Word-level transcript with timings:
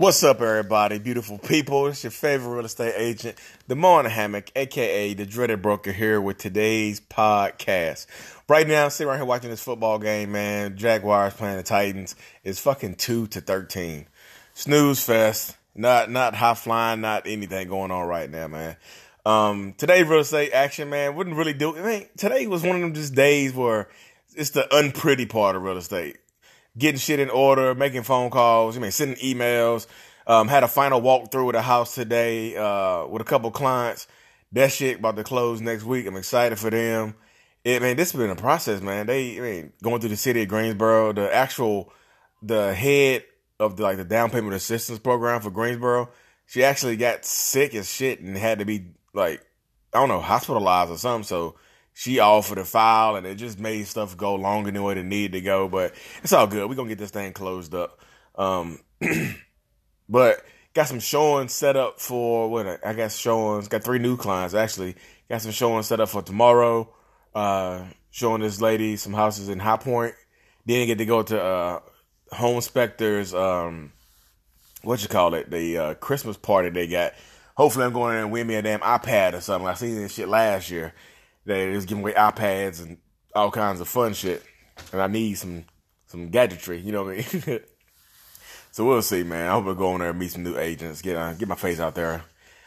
What's 0.00 0.24
up, 0.24 0.40
everybody? 0.40 0.98
Beautiful 0.98 1.36
people. 1.36 1.88
It's 1.88 2.02
your 2.02 2.10
favorite 2.10 2.54
real 2.56 2.64
estate 2.64 2.94
agent, 2.96 3.36
the 3.68 3.76
Mo 3.76 3.98
in 3.98 4.04
the 4.04 4.08
Hammock, 4.08 4.50
aka 4.56 5.12
the 5.12 5.26
Dreaded 5.26 5.60
Broker, 5.60 5.92
here 5.92 6.18
with 6.22 6.38
today's 6.38 7.02
podcast. 7.02 8.06
Right 8.48 8.66
now, 8.66 8.88
sitting 8.88 9.10
right 9.10 9.16
here 9.16 9.26
watching 9.26 9.50
this 9.50 9.62
football 9.62 9.98
game, 9.98 10.32
man. 10.32 10.78
Jaguars 10.78 11.34
playing 11.34 11.58
the 11.58 11.62
Titans. 11.62 12.16
It's 12.44 12.58
fucking 12.58 12.94
two 12.94 13.26
to 13.26 13.42
thirteen. 13.42 14.06
Snooze 14.54 15.04
fest. 15.04 15.58
Not 15.74 16.10
not 16.10 16.34
high 16.34 16.54
flying, 16.54 17.02
not 17.02 17.26
anything 17.26 17.68
going 17.68 17.90
on 17.90 18.08
right 18.08 18.30
now, 18.30 18.48
man. 18.48 18.76
Um, 19.26 19.74
today 19.76 20.02
real 20.02 20.20
estate 20.20 20.52
action, 20.52 20.88
man, 20.88 21.14
wouldn't 21.14 21.36
really 21.36 21.52
do. 21.52 21.76
It. 21.76 21.82
I 21.82 21.86
mean, 21.86 22.06
today 22.16 22.46
was 22.46 22.62
one 22.62 22.76
of 22.76 22.80
them 22.80 22.94
just 22.94 23.14
days 23.14 23.52
where 23.52 23.90
it's 24.34 24.48
the 24.48 24.66
unpretty 24.74 25.26
part 25.26 25.56
of 25.56 25.62
real 25.62 25.76
estate 25.76 26.16
getting 26.76 26.98
shit 26.98 27.20
in 27.20 27.30
order, 27.30 27.74
making 27.74 28.02
phone 28.02 28.30
calls, 28.30 28.76
I 28.76 28.80
mean, 28.80 28.90
sending 28.90 29.18
emails. 29.18 29.86
Um, 30.26 30.48
had 30.48 30.62
a 30.62 30.68
final 30.68 31.00
walkthrough 31.00 31.48
of 31.48 31.52
the 31.54 31.62
house 31.62 31.94
today 31.94 32.56
uh, 32.56 33.06
with 33.06 33.22
a 33.22 33.24
couple 33.24 33.50
clients. 33.50 34.06
That 34.52 34.70
shit 34.70 34.98
about 34.98 35.16
to 35.16 35.24
close 35.24 35.60
next 35.60 35.84
week. 35.84 36.06
I'm 36.06 36.16
excited 36.16 36.58
for 36.58 36.70
them. 36.70 37.14
It 37.64 37.82
man, 37.82 37.96
this 37.96 38.12
has 38.12 38.20
been 38.20 38.30
a 38.30 38.36
process, 38.36 38.80
man. 38.80 39.06
They 39.06 39.38
I 39.38 39.40
mean, 39.40 39.72
going 39.82 40.00
through 40.00 40.10
the 40.10 40.16
city 40.16 40.42
of 40.42 40.48
Greensboro, 40.48 41.12
the 41.12 41.34
actual 41.34 41.92
the 42.42 42.74
head 42.74 43.24
of 43.58 43.76
the 43.76 43.82
like 43.82 43.96
the 43.96 44.04
down 44.04 44.30
payment 44.30 44.54
assistance 44.54 44.98
program 44.98 45.40
for 45.40 45.50
Greensboro, 45.50 46.10
she 46.46 46.64
actually 46.64 46.96
got 46.96 47.24
sick 47.24 47.74
as 47.74 47.92
shit 47.92 48.20
and 48.20 48.36
had 48.36 48.60
to 48.60 48.64
be 48.64 48.86
like 49.12 49.44
I 49.92 49.98
don't 49.98 50.08
know 50.08 50.20
hospitalized 50.20 50.90
or 50.90 50.98
something. 50.98 51.24
So 51.24 51.56
she 52.00 52.18
offered 52.18 52.56
a 52.56 52.64
file 52.64 53.16
and 53.16 53.26
it 53.26 53.34
just 53.34 53.60
made 53.60 53.86
stuff 53.86 54.16
go 54.16 54.34
longer 54.34 54.70
than 54.70 54.82
what 54.82 54.96
it 54.96 55.04
needed 55.04 55.32
to 55.32 55.42
go. 55.42 55.68
But 55.68 55.94
it's 56.22 56.32
all 56.32 56.46
good. 56.46 56.66
We're 56.66 56.74
gonna 56.74 56.88
get 56.88 56.96
this 56.96 57.10
thing 57.10 57.34
closed 57.34 57.74
up. 57.74 58.00
Um, 58.36 58.78
but 60.08 60.42
got 60.72 60.88
some 60.88 60.98
showings 60.98 61.52
set 61.52 61.76
up 61.76 62.00
for 62.00 62.48
what 62.48 62.80
I 62.86 62.94
guess 62.94 63.18
showings. 63.18 63.68
Got 63.68 63.84
three 63.84 63.98
new 63.98 64.16
clients 64.16 64.54
actually. 64.54 64.96
Got 65.28 65.42
some 65.42 65.50
showings 65.50 65.88
set 65.88 66.00
up 66.00 66.08
for 66.08 66.22
tomorrow. 66.22 66.88
Uh, 67.34 67.84
showing 68.10 68.40
this 68.40 68.62
lady 68.62 68.96
some 68.96 69.12
houses 69.12 69.50
in 69.50 69.58
High 69.58 69.76
Point. 69.76 70.14
Didn't 70.66 70.86
get 70.86 70.98
to 70.98 71.04
go 71.04 71.22
to 71.22 71.42
uh, 71.42 71.80
Home 72.32 72.56
Inspector's 72.56 73.34
um, 73.34 73.92
what 74.80 75.02
you 75.02 75.08
call 75.10 75.34
it, 75.34 75.50
the 75.50 75.76
uh, 75.76 75.94
Christmas 75.96 76.38
party 76.38 76.70
they 76.70 76.86
got. 76.86 77.12
Hopefully, 77.58 77.84
I'm 77.84 77.92
going 77.92 78.16
in 78.16 78.22
and 78.22 78.32
win 78.32 78.46
me 78.46 78.54
a 78.54 78.62
damn 78.62 78.80
iPad 78.80 79.34
or 79.34 79.42
something. 79.42 79.68
I 79.68 79.74
seen 79.74 79.96
this 79.96 80.14
shit 80.14 80.28
last 80.28 80.70
year 80.70 80.94
they 81.44 81.68
was 81.70 81.86
giving 81.86 82.02
away 82.02 82.12
iPads 82.12 82.82
and 82.82 82.98
all 83.34 83.50
kinds 83.50 83.80
of 83.80 83.88
fun 83.88 84.12
shit. 84.12 84.42
And 84.92 85.00
I 85.00 85.06
need 85.06 85.34
some 85.34 85.64
some 86.06 86.30
gadgetry, 86.30 86.80
you 86.80 86.92
know 86.92 87.04
what 87.04 87.12
I 87.12 87.46
mean? 87.46 87.60
so 88.72 88.84
we'll 88.84 89.02
see, 89.02 89.22
man. 89.22 89.48
I 89.48 89.52
hope 89.52 89.66
I 89.66 89.78
go 89.78 89.92
in 89.92 90.00
there 90.00 90.10
and 90.10 90.18
meet 90.18 90.32
some 90.32 90.42
new 90.42 90.58
agents, 90.58 91.02
get 91.02 91.16
uh, 91.16 91.32
get 91.34 91.48
my 91.48 91.54
face 91.54 91.80
out 91.80 91.94
there, 91.94 92.24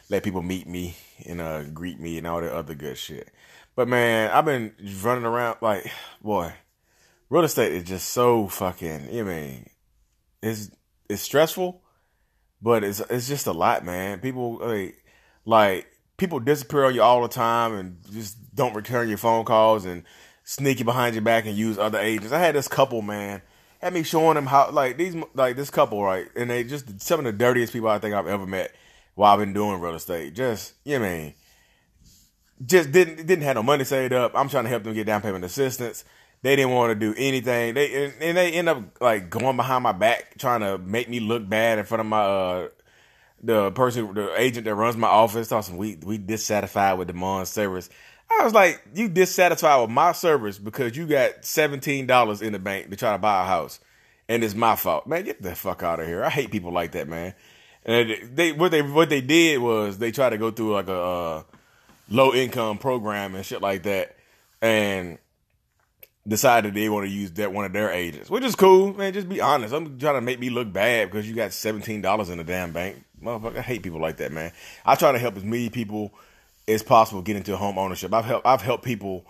let 0.10 0.24
people 0.24 0.42
meet 0.42 0.68
me 0.68 0.96
and 1.26 1.42
uh, 1.42 1.64
greet 1.64 2.00
me 2.00 2.18
and 2.18 2.28
all 2.28 2.42
that 2.42 2.54
other 2.54 2.76
good 2.76 2.98
shit. 2.98 3.32
But 3.76 3.88
man, 3.88 4.30
I've 4.32 4.46
been 4.46 4.74
running 5.02 5.26
around 5.26 5.58
like, 5.62 5.92
boy, 6.22 6.54
real 7.30 7.44
estate 7.44 7.74
is 7.74 7.84
just 7.84 8.10
so 8.10 8.48
fucking. 8.48 9.10
I 9.18 9.24
mean, 9.24 9.70
it's 10.42 10.70
it's 11.10 11.22
stressful, 11.22 11.82
but 12.62 12.84
it's 12.84 13.00
it's 13.02 13.28
just 13.28 13.48
a 13.48 13.52
lot, 13.52 13.84
man. 13.84 14.20
People 14.20 14.58
like 14.58 15.04
like 15.46 15.88
people 16.24 16.40
disappear 16.40 16.86
on 16.86 16.96
you 16.96 17.02
all 17.02 17.22
the 17.22 17.28
time 17.28 17.74
and 17.74 17.98
just 18.10 18.38
don't 18.56 18.74
return 18.74 19.10
your 19.10 19.18
phone 19.18 19.44
calls 19.44 19.84
and 19.84 20.04
sneaky 20.46 20.84
behind 20.84 21.16
your 21.16 21.22
back 21.22 21.46
and 21.46 21.58
use 21.58 21.78
other 21.78 22.00
agents. 22.00 22.32
I 22.32 22.40
had 22.40 22.56
this 22.56 22.70
couple, 22.70 23.02
man, 23.02 23.42
had 23.82 23.94
me 23.94 24.04
showing 24.04 24.36
them 24.36 24.46
how 24.46 24.72
like 24.72 24.96
these 24.96 25.18
like 25.34 25.58
this 25.58 25.70
couple, 25.70 26.02
right? 26.02 26.28
And 26.38 26.50
they 26.50 26.64
just 26.64 27.02
some 27.02 27.20
of 27.20 27.26
the 27.26 27.34
dirtiest 27.34 27.74
people 27.74 27.90
I 27.90 28.00
think 28.00 28.16
I've 28.16 28.28
ever 28.28 28.48
met 28.48 28.74
while 29.16 29.34
I've 29.34 29.40
been 29.40 29.52
doing 29.52 29.82
real 29.82 29.96
estate. 29.96 30.34
Just 30.34 30.76
you 30.86 30.98
know 30.98 31.06
I 31.06 31.10
mean, 31.10 31.34
just 32.66 32.94
didn't 32.94 33.28
didn't 33.28 33.44
have 33.44 33.56
no 33.56 33.64
money 33.64 33.84
saved 33.84 34.14
up. 34.14 34.32
I'm 34.34 34.48
trying 34.48 34.64
to 34.64 34.70
help 34.70 34.84
them 34.84 34.94
get 34.94 35.06
down 35.06 35.22
payment 35.22 35.44
assistance. 35.44 36.06
They 36.42 36.56
didn't 36.56 36.72
want 36.72 36.92
to 36.92 36.96
do 36.96 37.14
anything. 37.18 37.74
They 37.74 38.06
and, 38.06 38.14
and 38.22 38.38
they 38.38 38.54
end 38.54 38.70
up 38.70 39.02
like 39.02 39.30
going 39.30 39.58
behind 39.58 39.84
my 39.84 39.92
back, 39.92 40.38
trying 40.38 40.62
to 40.62 40.78
make 40.78 41.10
me 41.10 41.20
look 41.20 41.50
bad 41.50 41.80
in 41.80 41.86
front 41.86 42.00
of 42.00 42.08
my 42.08 42.22
uh 42.22 42.68
the 43.44 43.72
person, 43.72 44.14
the 44.14 44.34
agent 44.40 44.66
that 44.66 44.74
runs 44.74 44.96
my 44.96 45.08
office, 45.08 45.50
talking 45.50 45.78
we 45.78 45.98
we 46.04 46.18
dissatisfied 46.18 46.98
with 46.98 47.08
demand 47.08 47.48
service. 47.48 47.90
I 48.32 48.44
was 48.44 48.54
like, 48.54 48.82
you 48.96 49.10
dissatisfied 49.10 49.82
with 49.82 49.90
my 49.92 50.14
service 50.14 50.58
because 50.58 50.96
you 50.96 51.06
got 51.06 51.46
seventeen 51.46 52.08
dollars 52.08 52.42
in 52.42 52.54
the 52.54 52.60
bank 52.60 52.90
to 52.90 52.96
try 52.96 53.12
to 53.12 53.18
buy 53.18 53.44
a 53.44 53.46
house, 53.46 53.80
and 54.30 54.44
it's 54.44 54.56
my 54.56 54.76
fault, 54.76 55.06
man. 55.06 55.26
Get 55.26 55.42
the 55.42 55.56
fuck 55.56 55.84
out 55.84 56.00
of 56.00 56.08
here. 56.08 56.24
I 56.24 56.30
hate 56.30 56.52
people 56.52 56.72
like 56.72 56.94
that, 56.94 57.08
man. 57.08 57.36
And 57.86 58.16
they 58.34 58.54
what 58.54 58.72
they 58.72 58.82
what 58.82 59.10
they 59.10 59.22
did 59.22 59.60
was 59.60 59.98
they 59.98 60.12
tried 60.12 60.30
to 60.30 60.38
go 60.38 60.50
through 60.50 60.74
like 60.74 60.88
a 60.88 61.00
uh, 61.00 61.44
low 62.10 62.34
income 62.34 62.78
program 62.78 63.36
and 63.36 63.46
shit 63.46 63.62
like 63.62 63.84
that, 63.84 64.16
and 64.62 65.18
decided 66.28 66.74
they 66.74 66.90
want 66.90 67.06
to 67.06 67.12
use 67.12 67.32
that 67.32 67.52
one 67.52 67.66
of 67.66 67.74
their 67.74 67.92
agents, 67.92 68.30
which 68.30 68.44
is 68.44 68.56
cool, 68.56 68.94
man. 68.94 69.14
Just 69.14 69.28
be 69.28 69.42
honest. 69.42 69.74
I'm 69.74 70.00
trying 70.00 70.16
to 70.16 70.22
make 70.22 70.40
me 70.40 70.50
look 70.50 70.72
bad 70.72 71.12
because 71.12 71.28
you 71.28 71.36
got 71.36 71.54
seventeen 71.54 72.02
dollars 72.02 72.30
in 72.30 72.38
the 72.38 72.44
damn 72.44 72.72
bank. 72.72 73.04
Motherfucker, 73.22 73.58
I 73.58 73.62
hate 73.62 73.84
people 73.84 74.02
like 74.02 74.18
that, 74.18 74.32
man. 74.32 74.52
I 74.86 74.96
try 74.96 75.12
to 75.12 75.20
help 75.20 75.38
as 75.38 75.44
many 75.44 75.70
people 75.70 76.14
as 76.68 76.84
possible 76.84 77.22
get 77.22 77.36
into 77.36 77.58
home 77.58 77.78
ownership. 77.78 78.14
I've 78.14 78.26
helped 78.26 78.48
I've 78.48 78.62
helped 78.62 78.86
people 78.86 79.26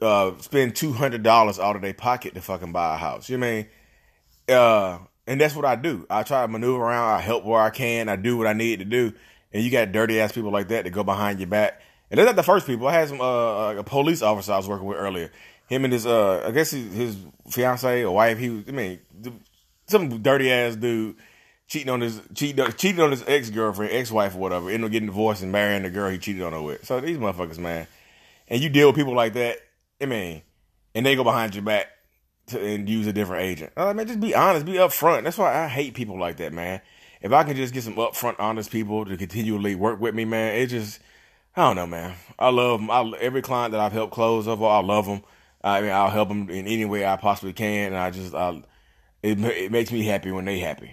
uh, 0.00 0.32
spend 0.38 0.76
two 0.76 0.92
hundred 0.92 1.22
dollars 1.22 1.58
out 1.58 1.76
of 1.76 1.82
their 1.82 1.94
pocket 1.94 2.34
to 2.34 2.40
fucking 2.40 2.72
buy 2.72 2.94
a 2.94 2.98
house. 2.98 3.28
You 3.28 3.38
know 3.38 3.46
I 3.46 3.50
mean? 3.50 3.66
Uh, 4.48 4.98
and 5.26 5.40
that's 5.40 5.54
what 5.54 5.64
I 5.64 5.76
do. 5.76 6.06
I 6.08 6.22
try 6.22 6.42
to 6.42 6.48
maneuver 6.48 6.84
around. 6.84 7.18
I 7.18 7.20
help 7.20 7.44
where 7.44 7.60
I 7.60 7.70
can. 7.70 8.08
I 8.08 8.16
do 8.16 8.36
what 8.36 8.46
I 8.46 8.54
need 8.54 8.78
to 8.78 8.84
do. 8.84 9.12
And 9.52 9.62
you 9.62 9.70
got 9.70 9.92
dirty 9.92 10.20
ass 10.20 10.32
people 10.32 10.50
like 10.50 10.68
that 10.68 10.84
that 10.84 10.90
go 10.90 11.04
behind 11.04 11.38
your 11.38 11.48
back. 11.48 11.80
And 12.10 12.16
they're 12.16 12.26
not 12.26 12.36
the 12.36 12.42
first 12.42 12.66
people. 12.66 12.86
I 12.86 12.92
had 12.92 13.08
some 13.08 13.20
uh, 13.20 13.74
a 13.74 13.84
police 13.84 14.22
officer 14.22 14.52
I 14.52 14.56
was 14.56 14.68
working 14.68 14.86
with 14.86 14.96
earlier. 14.96 15.30
Him 15.68 15.84
and 15.84 15.92
his 15.92 16.06
uh, 16.06 16.44
I 16.46 16.50
guess 16.50 16.70
his, 16.70 16.92
his 16.94 17.16
fiance 17.48 18.02
or 18.02 18.14
wife. 18.14 18.38
He 18.38 18.50
was, 18.50 18.64
I 18.68 18.72
mean, 18.72 19.00
some 19.86 20.22
dirty 20.22 20.50
ass 20.50 20.76
dude 20.76 21.16
cheating 21.66 21.90
on 21.90 22.00
his 22.00 22.20
cheating 22.34 22.66
cheating 22.72 23.00
on 23.00 23.10
his 23.10 23.22
ex 23.26 23.50
girlfriend, 23.50 23.92
ex 23.92 24.10
wife, 24.10 24.34
or 24.34 24.38
whatever. 24.38 24.70
Ended 24.70 24.86
up 24.86 24.92
getting 24.92 25.08
divorced 25.08 25.42
and 25.42 25.52
marrying 25.52 25.82
the 25.82 25.90
girl 25.90 26.10
he 26.10 26.18
cheated 26.18 26.42
on 26.42 26.52
her 26.52 26.62
with. 26.62 26.84
So 26.84 27.00
these 27.00 27.18
motherfuckers, 27.18 27.58
man, 27.58 27.86
and 28.48 28.62
you 28.62 28.68
deal 28.68 28.88
with 28.88 28.96
people 28.96 29.14
like 29.14 29.34
that. 29.34 29.58
I 30.00 30.06
mean, 30.06 30.42
and 30.94 31.04
they 31.04 31.16
go 31.16 31.24
behind 31.24 31.54
your 31.54 31.64
back 31.64 31.88
to, 32.46 32.64
and 32.64 32.88
use 32.88 33.06
a 33.06 33.12
different 33.12 33.44
agent. 33.44 33.72
I 33.76 33.92
mean, 33.92 34.06
just 34.06 34.20
be 34.20 34.34
honest, 34.34 34.64
be 34.64 34.72
upfront. 34.72 35.24
That's 35.24 35.38
why 35.38 35.64
I 35.64 35.68
hate 35.68 35.94
people 35.94 36.18
like 36.18 36.38
that, 36.38 36.52
man. 36.52 36.80
If 37.20 37.32
I 37.32 37.44
can 37.44 37.56
just 37.56 37.74
get 37.74 37.82
some 37.82 37.96
upfront, 37.96 38.36
honest 38.38 38.70
people 38.70 39.04
to 39.04 39.16
continually 39.16 39.74
work 39.74 40.00
with 40.00 40.14
me, 40.14 40.24
man, 40.24 40.54
it 40.54 40.68
just 40.68 41.00
I 41.56 41.62
don't 41.62 41.76
know, 41.76 41.86
man. 41.86 42.14
I 42.38 42.50
love 42.50 42.80
them. 42.80 42.90
I, 42.90 43.12
every 43.20 43.42
client 43.42 43.72
that 43.72 43.80
I've 43.80 43.92
helped 43.92 44.12
close 44.12 44.46
of, 44.46 44.62
I 44.62 44.80
love 44.80 45.06
them. 45.06 45.22
I 45.62 45.80
mean, 45.80 45.90
I'll 45.90 46.10
help 46.10 46.28
them 46.28 46.48
in 46.50 46.66
any 46.66 46.84
way 46.84 47.04
I 47.04 47.16
possibly 47.16 47.52
can, 47.52 47.92
and 47.92 47.96
I 47.96 48.10
just, 48.10 48.34
I, 48.34 48.62
it, 49.22 49.40
it 49.40 49.72
makes 49.72 49.90
me 49.90 50.04
happy 50.04 50.30
when 50.30 50.44
they 50.44 50.58
happy. 50.58 50.92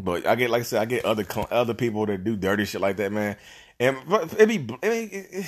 But 0.00 0.26
I 0.26 0.34
get, 0.34 0.50
like 0.50 0.60
I 0.60 0.64
said, 0.64 0.82
I 0.82 0.84
get 0.84 1.04
other 1.04 1.24
other 1.50 1.74
people 1.74 2.06
that 2.06 2.24
do 2.24 2.36
dirty 2.36 2.64
shit 2.64 2.80
like 2.80 2.96
that, 2.98 3.12
man. 3.12 3.36
And 3.80 3.96
it 4.38 4.46
be, 4.46 4.76
I 4.82 4.88
mean, 4.88 5.08
it, 5.12 5.46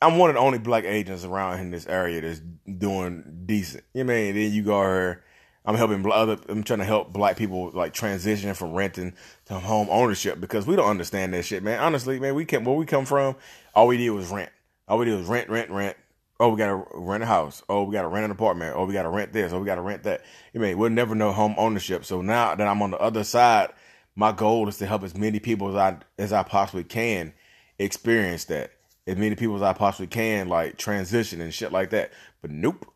I'm 0.00 0.18
one 0.18 0.30
of 0.30 0.34
the 0.34 0.40
only 0.40 0.58
black 0.58 0.84
agents 0.84 1.24
around 1.24 1.60
in 1.60 1.70
this 1.70 1.86
area 1.86 2.20
that's 2.20 2.40
doing 2.78 3.42
decent. 3.46 3.84
You 3.94 4.04
know 4.04 4.12
I 4.12 4.16
mean? 4.16 4.34
Then 4.34 4.52
you 4.52 4.62
go 4.62 4.80
here. 4.82 5.24
I'm 5.66 5.76
helping 5.76 6.04
other. 6.12 6.36
I'm 6.50 6.62
trying 6.62 6.80
to 6.80 6.84
help 6.84 7.12
black 7.12 7.38
people 7.38 7.70
like 7.72 7.94
transition 7.94 8.52
from 8.52 8.74
renting 8.74 9.14
to 9.46 9.54
home 9.54 9.88
ownership 9.90 10.38
because 10.38 10.66
we 10.66 10.76
don't 10.76 10.90
understand 10.90 11.32
that 11.32 11.44
shit, 11.44 11.62
man. 11.62 11.80
Honestly, 11.80 12.20
man, 12.20 12.34
we 12.34 12.44
can't. 12.44 12.64
where 12.66 12.76
we 12.76 12.84
come 12.84 13.06
from. 13.06 13.36
All 13.74 13.86
we 13.86 13.96
did 13.96 14.10
was 14.10 14.30
rent. 14.30 14.50
All 14.86 14.98
we 14.98 15.06
did 15.06 15.16
was 15.16 15.26
rent, 15.26 15.48
rent, 15.48 15.70
rent. 15.70 15.96
Oh, 16.40 16.48
we 16.48 16.58
gotta 16.58 16.84
rent 16.94 17.22
a 17.22 17.26
house. 17.26 17.62
Oh, 17.68 17.84
we 17.84 17.92
gotta 17.92 18.08
rent 18.08 18.24
an 18.24 18.30
apartment. 18.30 18.74
Oh, 18.76 18.84
we 18.84 18.92
gotta 18.92 19.08
rent 19.08 19.32
this. 19.32 19.52
Oh, 19.52 19.60
we 19.60 19.66
gotta 19.66 19.80
rent 19.80 20.02
that. 20.02 20.22
You 20.52 20.60
mean 20.60 20.76
we'll 20.76 20.90
never 20.90 21.14
know 21.14 21.32
home 21.32 21.54
ownership. 21.56 22.04
So 22.04 22.22
now 22.22 22.54
that 22.54 22.66
I'm 22.66 22.82
on 22.82 22.90
the 22.90 22.98
other 22.98 23.22
side, 23.22 23.72
my 24.16 24.32
goal 24.32 24.68
is 24.68 24.78
to 24.78 24.86
help 24.86 25.04
as 25.04 25.16
many 25.16 25.38
people 25.38 25.68
as 25.68 25.76
I 25.76 25.98
as 26.18 26.32
I 26.32 26.42
possibly 26.42 26.84
can 26.84 27.32
experience 27.78 28.44
that. 28.46 28.72
As 29.06 29.16
many 29.16 29.36
people 29.36 29.56
as 29.56 29.62
I 29.62 29.74
possibly 29.74 30.06
can, 30.06 30.48
like 30.48 30.76
transition 30.76 31.40
and 31.40 31.54
shit 31.54 31.72
like 31.72 31.90
that. 31.90 32.12
But 32.42 32.50
nope. 32.50 32.86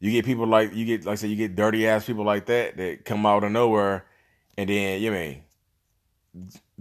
You 0.00 0.10
get 0.10 0.24
people 0.24 0.46
like 0.46 0.74
you 0.74 0.84
get 0.84 1.04
like 1.04 1.12
I 1.12 1.16
said, 1.16 1.30
you 1.30 1.36
get 1.36 1.56
dirty 1.56 1.86
ass 1.86 2.04
people 2.04 2.24
like 2.24 2.46
that 2.46 2.76
that 2.78 3.04
come 3.04 3.26
out 3.26 3.44
of 3.44 3.52
nowhere 3.52 4.06
and 4.56 4.68
then 4.68 5.00
you 5.00 5.12
mean 5.12 5.42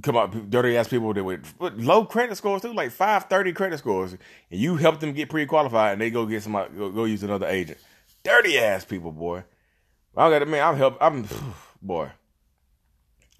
come 0.03 0.15
out 0.15 0.49
dirty 0.49 0.77
ass 0.77 0.87
people 0.87 1.13
that 1.13 1.23
with 1.23 1.53
low 1.59 2.05
credit 2.05 2.35
scores 2.37 2.61
too, 2.61 2.73
like 2.73 2.91
five 2.91 3.25
thirty 3.25 3.53
credit 3.53 3.79
scores, 3.79 4.11
and 4.11 4.21
you 4.49 4.75
help 4.75 4.99
them 4.99 5.13
get 5.13 5.29
pre 5.29 5.45
qualified, 5.45 5.93
and 5.93 6.01
they 6.01 6.09
go 6.09 6.25
get 6.25 6.43
somebody 6.43 6.73
go, 6.75 6.91
go, 6.91 7.05
use 7.05 7.23
another 7.23 7.47
agent. 7.47 7.79
Dirty 8.23 8.57
ass 8.57 8.85
people, 8.85 9.11
boy. 9.11 9.43
I 10.15 10.29
got 10.29 10.39
to 10.39 10.45
man, 10.45 10.63
I'm 10.65 10.77
help. 10.77 10.97
I'm 11.01 11.27
boy. 11.81 12.11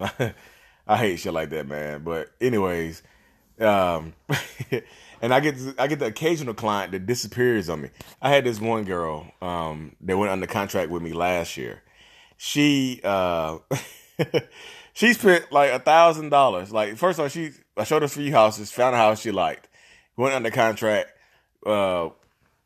I 0.00 0.96
hate 0.96 1.16
shit 1.16 1.32
like 1.32 1.50
that, 1.50 1.66
man. 1.66 2.02
But 2.02 2.30
anyways, 2.40 3.02
um, 3.60 4.14
and 5.20 5.34
I 5.34 5.40
get 5.40 5.56
I 5.78 5.86
get 5.86 5.98
the 5.98 6.06
occasional 6.06 6.54
client 6.54 6.92
that 6.92 7.06
disappears 7.06 7.68
on 7.68 7.82
me. 7.82 7.90
I 8.22 8.30
had 8.30 8.44
this 8.44 8.60
one 8.60 8.84
girl 8.84 9.30
um, 9.42 9.96
that 10.00 10.16
went 10.16 10.32
under 10.32 10.46
contract 10.46 10.90
with 10.90 11.02
me 11.02 11.12
last 11.12 11.56
year. 11.56 11.82
She 12.36 13.00
uh, 13.04 13.58
she 14.92 15.12
spent 15.12 15.50
like 15.52 15.70
a 15.72 15.78
thousand 15.78 16.30
dollars. 16.30 16.72
Like 16.72 16.96
first 16.96 17.18
of 17.18 17.24
all, 17.24 17.28
she 17.28 17.50
I 17.76 17.84
showed 17.84 18.02
her 18.02 18.08
three 18.08 18.30
houses, 18.30 18.70
found 18.70 18.94
a 18.94 18.98
house 18.98 19.20
she 19.20 19.30
liked, 19.30 19.68
went 20.16 20.34
under 20.34 20.50
contract, 20.50 21.10
uh, 21.66 22.10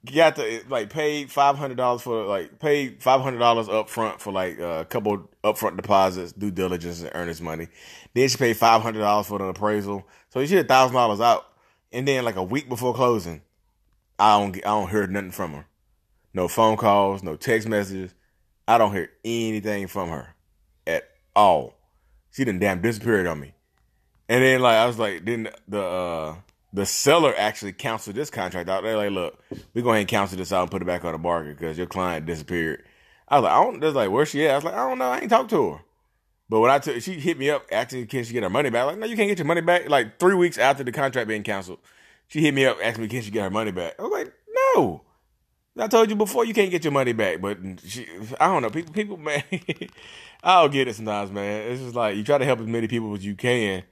got 0.04 0.36
to 0.36 0.62
like 0.68 0.90
paid 0.90 1.30
five 1.30 1.56
hundred 1.56 1.76
dollars 1.76 2.02
for 2.02 2.24
like 2.24 2.58
paid 2.58 3.02
five 3.02 3.20
hundred 3.20 3.38
dollars 3.38 3.68
up 3.68 3.88
front 3.88 4.20
for 4.20 4.32
like 4.32 4.58
a 4.58 4.86
couple 4.88 5.28
upfront 5.44 5.76
deposits, 5.76 6.32
due 6.32 6.50
diligence, 6.50 7.00
and 7.02 7.10
earnest 7.14 7.42
money. 7.42 7.68
Then 8.14 8.28
she 8.28 8.36
paid 8.36 8.56
five 8.56 8.82
hundred 8.82 9.00
dollars 9.00 9.26
for 9.26 9.38
the 9.38 9.44
appraisal, 9.46 10.06
so 10.30 10.44
she 10.44 10.54
had 10.54 10.68
thousand 10.68 10.94
dollars 10.94 11.20
out. 11.20 11.46
And 11.92 12.08
then 12.08 12.24
like 12.24 12.36
a 12.36 12.42
week 12.42 12.68
before 12.68 12.94
closing, 12.94 13.42
I 14.18 14.38
don't 14.38 14.56
I 14.56 14.60
don't 14.60 14.90
hear 14.90 15.06
nothing 15.06 15.30
from 15.30 15.52
her. 15.52 15.66
No 16.34 16.48
phone 16.48 16.76
calls, 16.78 17.22
no 17.22 17.36
text 17.36 17.68
messages. 17.68 18.14
I 18.66 18.78
don't 18.78 18.92
hear 18.92 19.10
anything 19.24 19.86
from 19.88 20.08
her 20.08 20.34
at 20.86 21.08
all. 21.34 21.74
She 22.30 22.44
didn't 22.44 22.60
damn 22.60 22.80
disappeared 22.80 23.26
on 23.26 23.40
me. 23.40 23.54
And 24.28 24.42
then 24.42 24.60
like 24.60 24.76
I 24.76 24.86
was 24.86 24.98
like, 24.98 25.24
then 25.24 25.48
the 25.68 25.82
uh 25.82 26.36
the 26.72 26.86
seller 26.86 27.34
actually 27.36 27.72
canceled 27.72 28.16
this 28.16 28.30
contract 28.30 28.68
out. 28.68 28.82
They're 28.82 28.96
like, 28.96 29.10
look, 29.10 29.38
we 29.74 29.82
go 29.82 29.90
ahead 29.90 30.00
and 30.00 30.08
cancel 30.08 30.38
this 30.38 30.52
out 30.52 30.62
and 30.62 30.70
put 30.70 30.82
it 30.82 30.86
back 30.86 31.04
on 31.04 31.12
the 31.12 31.18
market 31.18 31.58
because 31.58 31.76
your 31.76 31.86
client 31.86 32.24
disappeared. 32.24 32.84
I 33.28 33.36
was 33.36 33.44
like, 33.44 33.52
I 33.52 33.62
don't, 33.62 33.80
They're 33.80 33.90
like, 33.90 34.10
where 34.10 34.26
she 34.26 34.46
at? 34.46 34.52
I 34.52 34.54
was 34.56 34.64
like, 34.64 34.74
I 34.74 34.88
don't 34.88 34.98
know. 34.98 35.10
I 35.10 35.18
ain't 35.18 35.30
talked 35.30 35.50
to 35.50 35.72
her. 35.72 35.80
But 36.48 36.60
when 36.60 36.70
I 36.70 36.78
took, 36.78 37.00
she 37.02 37.14
hit 37.14 37.38
me 37.38 37.50
up 37.50 37.66
asking, 37.72 38.06
can 38.06 38.24
she 38.24 38.32
get 38.32 38.42
her 38.42 38.50
money 38.50 38.70
back? 38.70 38.86
Like, 38.86 38.98
no, 38.98 39.06
you 39.06 39.16
can't 39.16 39.28
get 39.28 39.38
your 39.38 39.46
money 39.46 39.60
back. 39.60 39.88
Like 39.88 40.18
three 40.18 40.34
weeks 40.34 40.58
after 40.58 40.84
the 40.84 40.92
contract 40.92 41.28
being 41.28 41.42
canceled, 41.42 41.78
she 42.28 42.40
hit 42.40 42.54
me 42.54 42.66
up 42.66 42.78
asking 42.82 43.02
me, 43.04 43.08
can 43.08 43.22
she 43.22 43.30
get 43.30 43.42
her 43.42 43.50
money 43.50 43.70
back? 43.70 43.94
I 43.98 44.02
was 44.02 44.12
like, 44.12 44.32
no. 44.74 45.02
I 45.78 45.86
told 45.88 46.10
you 46.10 46.16
before, 46.16 46.44
you 46.44 46.52
can't 46.52 46.70
get 46.70 46.84
your 46.84 46.92
money 46.92 47.12
back. 47.12 47.40
But 47.40 47.58
she, 47.84 48.06
I 48.38 48.46
don't 48.46 48.62
know. 48.62 48.70
People, 48.70 48.92
people, 48.92 49.16
man, 49.16 49.42
I 50.42 50.60
don't 50.60 50.72
get 50.72 50.88
it 50.88 50.96
sometimes, 50.96 51.30
man. 51.30 51.70
It's 51.70 51.80
just 51.80 51.94
like 51.94 52.16
you 52.16 52.24
try 52.24 52.38
to 52.38 52.44
help 52.44 52.60
as 52.60 52.66
many 52.66 52.88
people 52.88 53.14
as 53.14 53.24
you 53.24 53.34
can 53.34 53.84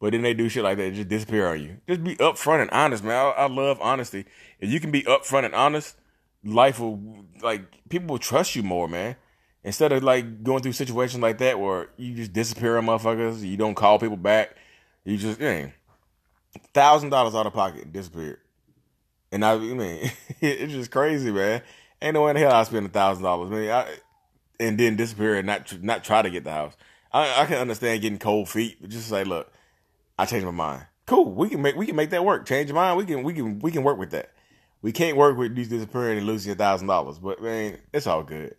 but 0.00 0.12
then 0.12 0.22
they 0.22 0.34
do 0.34 0.48
shit 0.48 0.62
like 0.62 0.78
that, 0.78 0.94
just 0.94 1.08
disappear 1.08 1.48
on 1.48 1.60
you. 1.60 1.78
Just 1.88 2.04
be 2.04 2.14
upfront 2.16 2.62
and 2.62 2.70
honest, 2.70 3.02
man. 3.02 3.16
I, 3.16 3.30
I, 3.30 3.46
love 3.48 3.80
honesty. 3.80 4.26
If 4.60 4.70
you 4.70 4.78
can 4.78 4.90
be 4.90 5.02
upfront 5.02 5.44
and 5.44 5.54
honest, 5.54 5.96
life 6.44 6.78
will 6.78 7.24
like 7.42 7.62
people 7.88 8.08
will 8.08 8.18
trust 8.18 8.54
you 8.54 8.62
more, 8.62 8.88
man. 8.88 9.16
Instead 9.64 9.90
of 9.92 10.04
like 10.04 10.44
going 10.44 10.62
through 10.62 10.72
situations 10.72 11.20
like 11.20 11.38
that 11.38 11.58
where 11.58 11.88
you 11.96 12.14
just 12.14 12.32
disappear 12.32 12.78
on 12.78 12.86
motherfuckers, 12.86 13.42
you 13.42 13.56
don't 13.56 13.74
call 13.74 13.98
people 13.98 14.16
back, 14.16 14.54
you 15.04 15.16
just 15.16 15.40
yeah, 15.40 15.70
thousand 16.72 17.10
dollars 17.10 17.34
out 17.34 17.46
of 17.46 17.52
pocket 17.52 17.92
disappeared. 17.92 18.38
And 19.30 19.44
I, 19.44 19.52
I 19.52 19.58
mean, 19.58 20.10
it's 20.40 20.72
just 20.72 20.90
crazy, 20.90 21.30
man. 21.30 21.62
Ain't 22.00 22.14
no 22.14 22.24
way 22.24 22.30
in 22.30 22.36
hell 22.36 22.52
I 22.52 22.62
spend 22.62 22.86
a 22.86 22.90
thousand 22.90 23.24
dollars, 23.24 23.50
man. 23.50 23.70
I, 23.70 23.86
and 24.60 24.78
then 24.78 24.96
disappear 24.96 25.36
and 25.36 25.46
not 25.46 25.82
not 25.82 26.04
try 26.04 26.22
to 26.22 26.30
get 26.30 26.44
the 26.44 26.52
house. 26.52 26.74
I, 27.12 27.42
I 27.42 27.46
can 27.46 27.58
understand 27.58 28.02
getting 28.02 28.18
cold 28.18 28.48
feet, 28.48 28.78
but 28.80 28.90
just 28.90 29.08
say, 29.08 29.24
look, 29.24 29.52
I 30.18 30.26
changed 30.26 30.44
my 30.44 30.52
mind. 30.52 30.86
Cool. 31.06 31.32
We 31.32 31.48
can 31.48 31.62
make 31.62 31.76
we 31.76 31.86
can 31.86 31.96
make 31.96 32.10
that 32.10 32.24
work. 32.24 32.46
Change 32.46 32.68
your 32.68 32.74
mind. 32.74 32.98
We 32.98 33.06
can 33.06 33.22
we 33.22 33.32
can 33.32 33.58
we 33.60 33.70
can 33.70 33.82
work 33.82 33.98
with 33.98 34.10
that. 34.10 34.32
We 34.82 34.92
can't 34.92 35.16
work 35.16 35.36
with 35.36 35.56
you 35.56 35.64
disappearing 35.64 36.18
and 36.18 36.26
losing 36.26 36.52
a 36.52 36.54
thousand 36.54 36.86
dollars, 36.86 37.18
but 37.18 37.42
man, 37.42 37.78
it's 37.92 38.06
all 38.06 38.22
good 38.22 38.54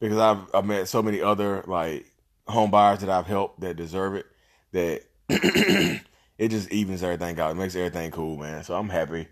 because 0.00 0.18
I've 0.18 0.38
I've 0.54 0.64
met 0.64 0.88
so 0.88 1.02
many 1.02 1.20
other 1.20 1.62
like 1.66 2.10
home 2.48 2.70
buyers 2.70 3.00
that 3.00 3.08
I've 3.08 3.26
helped 3.26 3.60
that 3.60 3.76
deserve 3.76 4.16
it. 4.16 4.26
That 4.72 5.02
it 6.38 6.48
just 6.48 6.70
evens 6.70 7.02
everything 7.02 7.38
out. 7.38 7.52
It 7.52 7.54
makes 7.54 7.76
everything 7.76 8.10
cool, 8.10 8.36
man. 8.36 8.64
So 8.64 8.74
I'm 8.74 8.88
happy. 8.88 9.28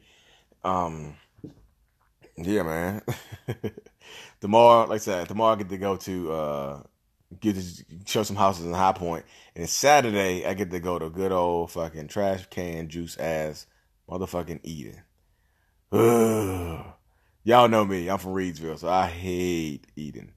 Um, 0.64 1.14
yeah, 2.36 2.62
man. 2.62 3.02
tomorrow, 4.40 4.88
like 4.88 4.96
I 4.96 4.98
said, 4.98 5.28
tomorrow 5.28 5.54
I 5.54 5.58
get 5.58 5.68
to 5.68 5.78
go 5.78 5.96
to 5.96 6.32
uh 6.32 6.82
get 7.38 7.56
to 7.56 7.84
show 8.06 8.22
some 8.22 8.36
houses 8.36 8.66
in 8.66 8.72
High 8.72 8.92
Point. 8.92 9.24
And 9.54 9.68
Saturday, 9.68 10.46
I 10.46 10.54
get 10.54 10.70
to 10.70 10.80
go 10.80 10.98
to 10.98 11.10
good 11.10 11.32
old 11.32 11.70
fucking 11.70 12.08
trash 12.08 12.46
can 12.50 12.88
juice 12.88 13.16
ass 13.18 13.66
motherfucking 14.08 14.60
Eden. 14.62 15.02
Ugh. 15.92 16.84
Y'all 17.42 17.68
know 17.68 17.86
me. 17.86 18.10
I'm 18.10 18.18
from 18.18 18.34
Reidsville, 18.34 18.78
so 18.78 18.88
I 18.88 19.06
hate 19.06 19.86
Eden. 19.96 20.32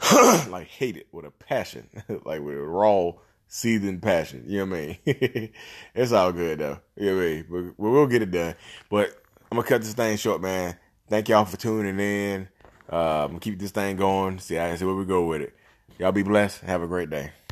like 0.48 0.66
hate 0.66 0.96
it 0.96 1.06
with 1.12 1.24
a 1.24 1.30
passion, 1.30 1.88
like 2.24 2.40
with 2.40 2.56
a 2.56 2.60
raw, 2.60 3.12
seething 3.46 4.00
passion. 4.00 4.44
You 4.46 4.66
know 4.66 4.72
what 4.72 4.80
I 4.80 4.86
mean? 5.06 5.52
it's 5.94 6.12
all 6.12 6.32
good 6.32 6.58
though. 6.58 6.80
You 6.96 7.06
know 7.06 7.16
what 7.16 7.22
I 7.22 7.26
mean? 7.26 7.46
But 7.48 7.74
we'll 7.78 8.06
get 8.08 8.22
it 8.22 8.32
done. 8.32 8.56
But 8.90 9.16
I'm 9.54 9.58
gonna 9.58 9.68
cut 9.68 9.82
this 9.82 9.94
thing 9.94 10.16
short, 10.16 10.40
man. 10.40 10.74
Thank 11.08 11.28
y'all 11.28 11.44
for 11.44 11.56
tuning 11.56 12.00
in. 12.00 12.48
Uh, 12.92 13.22
I'm 13.22 13.28
gonna 13.28 13.38
keep 13.38 13.56
this 13.56 13.70
thing 13.70 13.94
going. 13.94 14.40
See, 14.40 14.58
I 14.58 14.74
see 14.74 14.84
where 14.84 14.96
we 14.96 15.04
go 15.04 15.26
with 15.26 15.42
it. 15.42 15.54
Y'all 15.96 16.10
be 16.10 16.24
blessed. 16.24 16.62
Have 16.62 16.82
a 16.82 16.88
great 16.88 17.08
day. 17.08 17.30